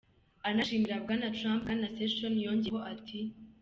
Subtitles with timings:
[0.47, 3.19] Anashimira Bwana Trump, Bwana Sessions yongeyeho ati:.